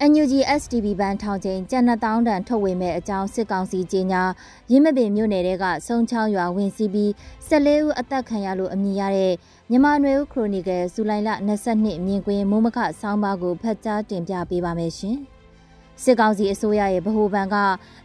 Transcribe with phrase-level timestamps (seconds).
[0.00, 4.22] NUG STB ဘန်ထောင်ချင်းကျန်နှစ်တောင်းတန်ထုတ်ဝေမဲ့အကြောင်းစစ်ကောင်စီကြီးညာ
[4.70, 7.10] ရင်းမပင်မြို့နယ်တဲကစုံချောင်းရွာဝင်စီးပြီး
[7.48, 9.34] 14ဦးအသက်ခံရလို့အမည်ရတဲ့
[9.70, 11.30] မြန်မာနွေဦးခရိုနီကယ်ဇူလိုင်လ
[11.64, 15.16] 22မြင်ကွင်းမိုးမခဆောင်းပါးကိုဖတ်ကြားတင်ပြပေးပါမယ်ရှင်။
[16.02, 17.56] စစ်ကောင်စီအစိုးရရဲ့ဗဟိုဘဏ်က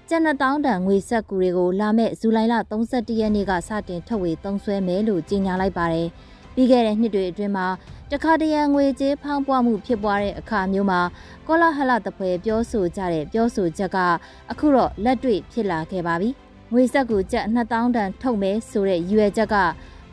[0.10, 6.10] ကျန်နှစ်တောင်းတန်ငွေဆက်ကူတွေကိုလာမဲ့ဇူလိုင်လ31ရက်နေ့ကစတင်ထုတ်ဝေသုံးစွဲမယ်လို့ကြေညာလိုက်ပါတယ်။
[6.60, 7.68] ပြီးခဲ့တဲ့နှစ်တွေအတွင်းမှာ
[8.12, 11.02] တခါတရံငွေကြေးဖောင်းပွားမှုဖြစ်ပွားတဲ့အခါမျိုးမှာ
[11.48, 13.98] ကောလာဟလတပွဲပြောဆိုကြတဲ့ပြောဆိုချက်က
[14.52, 16.30] အခုတော့လက်တွေ့ဖြစ်လာခဲ့ပါပြီ။
[16.74, 19.56] ငွေဆက်ကူကျပ်2000တန်ထုတ်မယ်ဆိုတဲ့ရွယ်ချက်က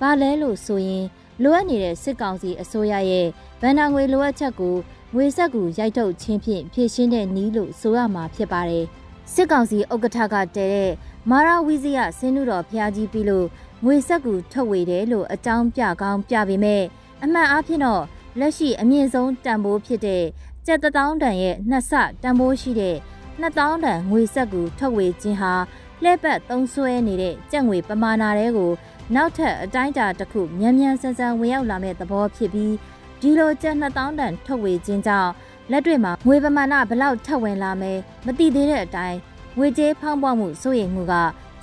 [0.00, 1.04] ဘာလဲလို့ဆိုရင်
[1.42, 3.26] လိုအပ်နေတဲ့စစ်ကောင်စီအစိုးရရဲ့
[3.60, 4.76] ဗန်နာငွေလိုအပ်ချက်ကို
[5.14, 8.86] ငွေဆက်ကူရိုက်ထုတ်ခြင်းဖြင့်ဖြည့်ရှင်းတဲ့နည်းလို့ဆိုရမှာဖြစ်ပါတယ်။
[9.32, 10.90] စစ်ကောင်စီဥက္ကဋ္ဌကတည်တဲ့
[11.30, 13.46] မာရာဝီဇယဆင်းနုတော်ဖျားကြီးပြီးလို့
[13.84, 16.82] ငွေဆက်ကူထုတ်ဝေတယ်လို့အကြောင်းပြကောင်းပြပေမဲ့
[17.22, 18.02] အမှန်အားဖြင့်တော့
[18.38, 20.24] လက်ရှိအမြင့်ဆုံးတန်ဖိုးဖြစ်တဲ့
[20.66, 22.96] ကျပ်တောင်းတန်ရဲ့နှစ်ဆတန်ဖိုးရှိတဲ့
[23.42, 25.52] 2000တန်ငွေဆက်ကူထုတ်ဝေခြင်းဟာ
[26.02, 28.72] လှည့်ပတ်သုံးဆွဲနေတဲ့ကြက်ငွေပမာဏတွေကို
[29.14, 32.74] နောက်ထပ်အတိုင်းအတာတစ်ခုမြန်မြန်ဆန်ဆန်ဝင်ရောက်လာမဲ့သဘောဖြစ်ပြီး
[33.20, 35.30] ဒီလိုကျပ်2000တန်ထုတ်ဝေခြင်းကြောင့်
[35.70, 39.18] လက်တွေ့မှာငွေပမာဏဘလောက်ထပ်ဝင်လာမယ်မသိသေးတဲ့အတိုင်း
[39.58, 41.14] ငွေကြေးဖောင်းပွားမှုစိုးရိမ်မှုက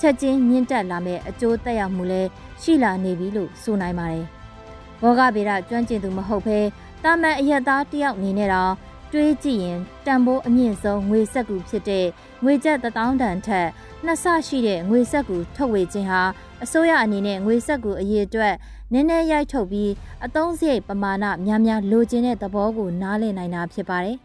[0.06, 2.30] ချက်ချင်းမြင့်တက်လာမဲ့အကျိုးသက်ရောက်မှုလည်း
[2.62, 4.26] ရှိလာနေပြီလို့ဆိုနိုင်ပါတယ်။
[5.02, 6.60] ဘောဂဗေဒကျွမ်းကျင်သူမဟုတ်ဘဲ
[7.04, 8.74] တာမန်အရက်သားတယောက်အနေနဲ့တော့
[9.12, 12.06] တွေးကြည့်ရင်တန်ဖိုးအမြင့်ဆုံးငွေဆက်ကူဖြစ်တဲ့
[12.44, 13.68] ငွေကျပ်1000တန်ထက်
[14.06, 16.22] နှစ်ဆရှိတဲ့ငွေဆက်ကူထုတ်ဝေခြင်းဟာ
[16.64, 18.56] အစိုးရအနေနဲ့ငွေဆက်ကူအရေးအတွက်
[18.94, 19.92] နည်းနည်းရိုက်ထုတ်ပြီး
[20.26, 24.18] အသုံးစရိတ်ပမာဏများများလိုချင်တဲ့သဘောကိုနားလည်နိုင်တာဖြစ်ပါတယ်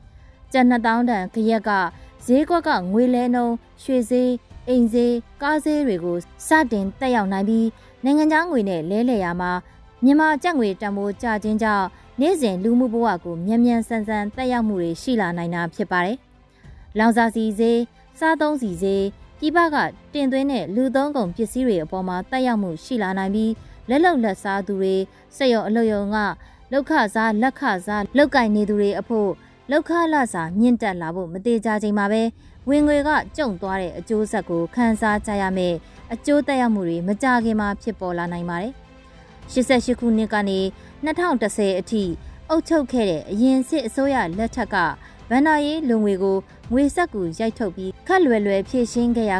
[0.52, 1.70] ။ကျပ်2000တန်ခရက်က
[2.26, 4.30] ဈေးကွက်ကငွေလဲနှုန်းရွှေဈေး
[4.68, 7.68] အိမ်ဈေးကားဈေးတွေကိုစတင်တက်ရောက်နိုင်ပြီး
[8.04, 9.52] နိုင်ငံခြားငွေနဲ့လဲလှယ်ရမှာ
[10.04, 11.86] မြန်မာကျပ်ငွေတန်ဖိုးကျခြင်းကြောင့်
[12.20, 16.16] နေ့စဉ်လူမှုဘဝကိုမြန်မြန်ဆန်ဆန်တက်ရောက်မှုတွေရှိလာနိုင်တာဖြစ်ပါတယ်။
[16.98, 17.78] လောင်စာစီဈေး၊
[18.18, 19.04] စားသုံးစီဈေး
[19.38, 19.76] ပြည်ပက
[20.14, 23.52] တင်သွင်းတဲ့လူသုံးကုန်ပစ္စည်းတွေအပေါ်မှာတက်ရောက်မှုရှိလာနိုင်ပြီး
[23.88, 24.94] လက်လုံလက်စားသူတွေ
[25.36, 26.16] စက်ရုံအလုပ်ရုံက
[26.72, 29.30] လောက်ခစားလက်ခစားလောက်ကင်နေသူတွေအဖို့
[29.70, 32.22] လောက်ခလစာမြင့်တက်လာဖို့မသေးကြချိန်မှာပဲ
[32.68, 35.74] ဝင်ငွေကကျုံသွားတဲ့အကျိုးဆက်ကိုခံစားကြရမယ်
[36.12, 38.72] အကျိုးသက်ရောက်မှုတွေမကြခင်မှာဖြစ်ပေါ်လာနိုင်ပါတယ်
[39.52, 40.58] 88ခုနှစ်ကနေ
[41.04, 42.02] 2010အထိ
[42.48, 44.76] အုပ်ချုပ်ခဲ့တဲ့အရင်စစ်အစိုးရလက်ထက်က
[45.30, 46.36] ဗန္နာရေးလုံငွေကို
[46.72, 49.38] ငွေဆက်ကူရိုက်ထုတ်ပြီးခက်လွယ်လွယ်ဖြည့်ရှင်းခဲ့ရက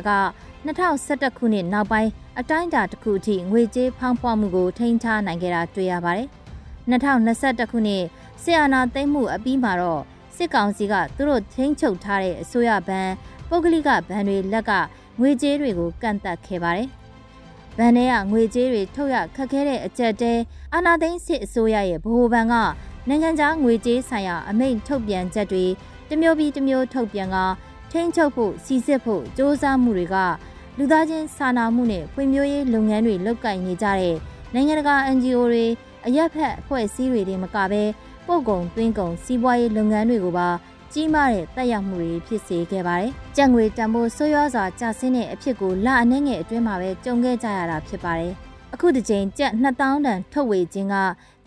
[0.66, 6.28] 2011ခုနှစ်နောက်ပိုင်းအတိုင်းအတာတစ်ခုအထိငွေကြေးဖောင်းဖွမှုကိုထိန်းထားနိုင်ခဲ့တာတွေ့ရပါတယ်။
[6.90, 8.04] 2021ခုနှစ်
[8.42, 10.02] ဆီယနာသိမ်းမှုအပြီးမှာတော့
[10.36, 13.08] စစ်ကောင်စီကသူတို့ထိန်းချုပ်ထားတဲ့အစိုးရဘဏ်
[13.48, 14.72] ပုဂ္ဂလိကဘဏ်တွေလက်က
[15.20, 16.88] ငွေကြေးတွေကိုကန့်သတ်ခဲ့ပါတယ်။
[17.78, 20.32] ဗန်ထဲကငွေကြေးတွေထုတ်ရခက်ခဲတဲ့အကြက်တဲ
[20.74, 22.54] အာနာသိန်းစစ်အစိုးရရဲ့ဗဟိုဘဏ်က
[23.08, 25.64] နိုင်ငံခြားငွေကြေးဆိုင်ရာအမိန့်ထုတ်ပြန်ချက်တွေ
[26.10, 27.36] တမျိုးပြီးတမျိုးထုတ်ပြန်က
[27.90, 30.16] ထိန်းချုပ်ဖို့စီစစ်ဖို့စ조사မှုတွေက
[30.78, 34.16] လူသားချင်းစာနာမှုနဲ့ဖွံ့ဖြိုးရေးလုပ်ငန်းတွေလုပ်ကိုင်နေကြတဲ့
[34.54, 35.66] နိုင်ငံတကာ NGO တွေ
[36.06, 37.82] အရက်ဖက်အဖွဲ့အစည်းတွေတင်မကဘဲ
[38.26, 40.48] ပို့ကုန်သွင်းကုန်စီးပွားရေးလုပ်ငန်းတွေကိုပါ
[40.92, 48.32] ကြီးမားတဲ့တက်ရောက်မှုတွေဖြစ်စေခဲ့ပါတယ်။ကြံငွေတန်ဖိုးဆွေးရွားစွာကျဆင်းတဲ့အဖြစ်ကိုလအနှဲငယ်အတွင်းမှာပဲကြုံခဲ့ကြရတာဖြစ်ပါတယ်။
[48.74, 50.96] အခုတစ်ချိန်ကြက်2000တန်ထုတ်ဝေခြင်းက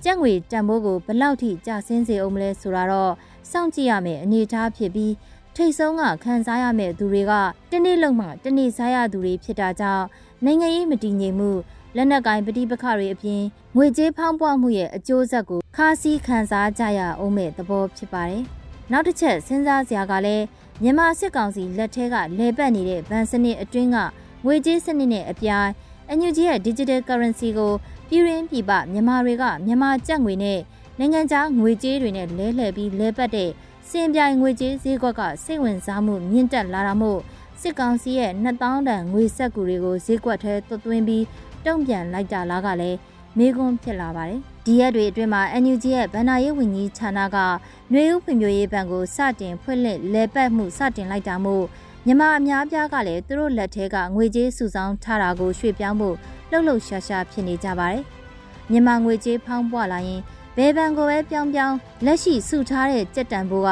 [0.04, 3.14] ကြက်ငွေတန်ဖိုးကိုဘလောက်ထိကျဆင်းစေအောင်မလဲဆိုတာတော့
[3.52, 5.14] စောင့်ကြည့်ရမယ်အနေအထားဖြစ်ပြီး
[5.56, 7.34] ထိတ်ဆုံးကခံစားရမယ့်သူတွေက
[7.72, 10.06] တနေ့လုံးမှတနေ့စားရသူတွေဖြစ်တာကြောင့်
[10.46, 11.52] နိုင်ငံရေးမတည်ငြိမ်မှု
[11.98, 13.42] လက်နက်ကင်ပဋိပက္ခတွေအပြင်
[13.76, 18.44] ငွေကြေးဖောင်းပွားမှုရဲ့အကျိုးဆက်ကိုခါးစည်းခံစားကြရအောင်မဲ့သဘောဖြစ်ပါတယ်။
[18.92, 20.46] နောက်တစ်ချက်စဉ်းစားစရာကလည်း
[20.82, 23.98] မြန်မာစစ်ကောင်စီလက်ထဲကလဲပတ်နေတဲ့ဗန်စနစ်အတွင်းက
[24.46, 25.70] ငွေကြေးစနစ်နဲ့အပြိုင်
[26.10, 27.74] အန်ယူဂျီရဲ့ digital currency ကို
[28.10, 30.60] ပြည်ရင်းပြည်ပမြန်မာတွေကမြန်မာကျပ်ငွေနဲ့
[31.00, 33.50] နိုင်ငံခြားငွေကြေးတွေနဲ့လဲလှယ်ပြီးလဲပတ်တဲ့
[33.90, 37.22] စင်ပြိုင်ငွေကြေးဈေးကွက်ကစိတ်ဝင်စားမှုမြင့်တက်လာတာမို့
[37.62, 40.54] စစ်ကောင်စီရဲ့2000တန်ငွေဆက်ကူတွေကိုဈေးကွက်ထဲ
[40.86, 41.24] သွင်းပြီး
[41.68, 42.98] တုံ့ပြန်လိုက်ကြလားကလည်း
[43.38, 51.66] မေးခွန်းဖြစ်လာပါတယ်။ဒီရက်တွေအတွင်းမှာ NUG ရဲ့ဗန္နာရေးဝန်ကြီးဌာနကຫນွေဦးဖွံ့ဖြိုးရေးဘဏ်ကိုစတင်ဖွင့်လှစ်လဲပတ်မှုစတင်လိုက်တာမို့
[52.06, 56.16] မြန်မာအများပြားကလည်းသူတို့လက်ထဲကငွေကြေးစုဆောင်းထားတာကိုရွှေ့ပြောင်းဖို့
[56.52, 58.04] လှုပ်လှုပ်ရှားရှားဖြစ်နေကြပါတယ်။
[58.72, 60.22] မြန်မာငွေကြေးဖောင်းပွားလာရင်
[60.58, 61.76] ဘယ်ဘဏ်ကိုပဲပြောင်းပြောင်း
[62.06, 63.70] လက်ရှိစုထားတဲ့ကြက်တံဘိုးက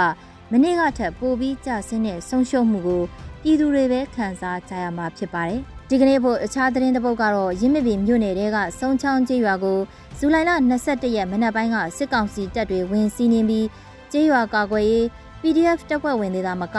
[0.51, 3.03] မနေ့ကထက်ပိုပြီးကျဆင်းတဲ့ဆုံးရှုံးမှုကို
[3.41, 9.79] ပြည်သူတွေပဲခံစားကြရမှာဖြစ်ပါတယ်။ ဒီကနေ့ဖို့အခြားသတင်းတစ်ပုဒ်ကတော့ရင်းမြစ်ပင်မြို့နယ်တဲကစုံချောင်းကျေးရွာကို
[10.17, 10.51] ဇူလိုင်လ
[10.81, 13.67] 22ရက်မနက်ပိုင်းကစစ်ကောင်စီတပ်တွေဝင်စီးနှင်းပြီး
[14.11, 15.05] ကျေးရွာကာကွယ်ရေး
[15.41, 16.77] PDF တပ်ဖွဲ့ဝင်တွေသာမက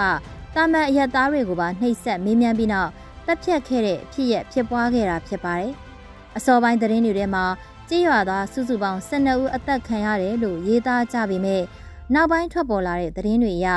[0.54, 2.90] တာမန်အရက်သားတွေကိုပါနှိပ်စက်မေးမြန်းပြီးနောက်
[3.26, 5.72] တပ်ဖြတ်ခဲ့တဲ့အဖြစ်ရဖြစ်ပွားခဲ့တာဖြစ်ပါတယ်။
[6.36, 7.44] အစောပိုင်းသတင်းတွေထဲမှာ
[7.88, 11.62] ကျေးရွာသားစုစုပေါင်း12ဦးအသက်ခံရတယ်လို့ရေးသားကြပေမဲ့
[12.14, 13.68] နောက်ပိုင်းထွက်ပေါ်လာတဲ့သတင်းတွေအရ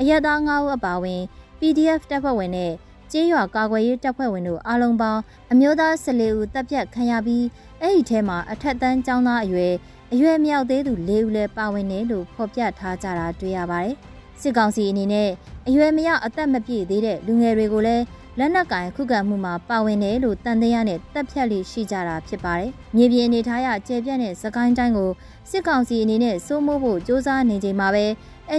[0.00, 1.20] အရက်သား9ဦးအပါအဝင်
[1.60, 2.72] PDF တပ်ဖွဲ့ဝင်နဲ့
[3.12, 5.20] ကျေးရွာကာကွယ်ရေးတပ်ဖွဲ့ဝင်တို့အားလုံးပေါင်း
[5.52, 7.44] အမျိုးသား14ဦးတပ်ဖြတ်ခံရပြီး
[7.80, 9.72] အဲ့ဒီထဲမှာအထက်တန်းကျောင်းသားအရွယ်
[10.12, 13.94] အရွယ်မြောက်သေးသူ၄ဦးလည်းပါဝင်တယ်လို့ဖော်ပြထားကြတာတွေ့ရပါတယ်။
[14.40, 15.28] စစ်ကောင်စီအနေနဲ့
[15.68, 18.04] အရွယ်မရောက်အသက်မပြည့်သေးတဲ့လူငယ်တွေကိုလည်း
[18.38, 25.10] လက်နက်ကင်ခုခံမှုမှာပါဝင်တယ်လို့တန်တရားနဲ့တပ်ဖြတ်လိရှိကြတာဖြစ်ပါတယ်။မြေပြင်အနေထားရကျေပြန့်တဲ့စကိုင်းတိုင်းကို
[25.50, 28.06] စစ်ကောင်စီအနေနဲ့စိုးမိုးဖို့စ조사နေချိန်မှာပဲ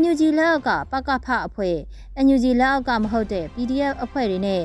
[0.01, 1.77] NUG လက်အောက်ကပကဖအဖွဲ့
[2.25, 4.63] NUG လက်အောက်ကမဟုတ်တဲ့ PDF အဖွဲ့တွေနဲ့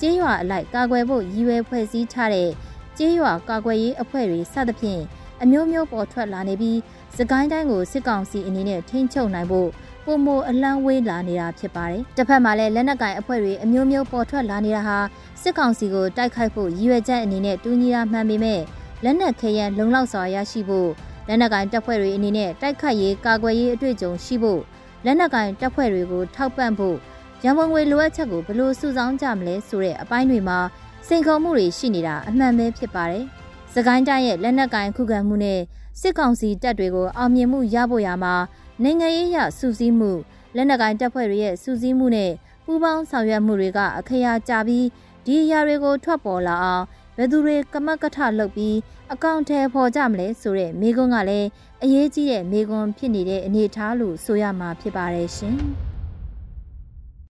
[0.00, 2.50] ကျေးရွာအလိုက်ကာကွယ်ဖို့ရည်ရွယ်ဖွဲ့စည်းထားတဲ့
[2.96, 5.02] ကျေးရွာကာကွယ်ရေးအဖွဲ့တွေစသဖြင့်
[5.42, 6.78] အမျိုးမျိုးပေါ်ထွက်လာနေပြီး
[7.16, 9.68] စကိုင်းတိုင်းကိုစစ်ကောင်စီအနေနဲ့ထိန်းချုပ်နိုင်ဖို့
[10.04, 14.98] ပုံမအလန်းဝေးလာနေတာဖြစ်ပါတယ်။တစ်ဖက်မှာလည်းလက်နက်ကင်အဖွဲ့တွေအမျိုးမျိုးပေါ်ထွက်လာနေတာဟာ
[15.42, 18.60] စစ်ကောင်စီကိုတိုက်ခိုက်ဖို့ရည်ရွယ်ချက်အနေနဲ့တူညီတာမှန်ပေမဲ့
[19.04, 20.90] လက်နက်ခဲယမ်းလုံလောက်စွာရရှိဖို့
[21.30, 24.60] လက်နက်ကင်တပ်ဖွဲ့တွေအနေနဲ့တိုက်ခိုက်ရေးကာကွယ်ရေးအတွေ့အကြုံရှိဖို့
[25.04, 26.96] လက်နက်ကင်တပ်ဖွဲ့တွေကိုထောက်ပံ့ဖို့
[27.44, 30.58] ရန်ပုံငွေလိုအပ်ချက်ကိုဘယ်လိုစုဆောင်းကြမလဲဆိုတဲ့အပိုင်းတွေမှာ
[31.06, 33.24] စိန်ခေါ်မှုတွေရှိနေတာအမှန်ပဲဖြစ်ပါတယ်။
[33.74, 35.60] စကိုင်းတိုင်းရဲ့လက်နက်ကင်ခုခံမှုနဲ့
[36.00, 38.34] စစ်ကောင်စီတပ်တွေကိုအောင်မြင်မှုရဖို့ရာမှာ
[38.82, 40.10] နိုင်ငံရေးရစူးစီးမှု
[40.56, 42.32] လက်နက်ကိုင်တပ်ဖွဲ့တွေရဲ့စူးစီးမှုနဲ့
[42.64, 44.86] ပူးပေါင်းဆောင်ရွက်မှုတွေကအခရာကြပြီး
[45.24, 46.84] ဒီအရာတွေကိုထွက်ပေါ်လာအောင်
[47.16, 48.76] ဘယ်သူတွေကမကထလုပ်ပြီး
[49.12, 51.48] အကောင့်ထဲပေါ်ကြမလဲဆိုတဲ့မိကွန်းကလည်း
[51.82, 55.58] အရေးကြီးတဲ့မိကွန်းဖြစ်နေတဲ့အနေအထားလို့ဆိုရမှာဖြစ်ပါတယ်ရှင်။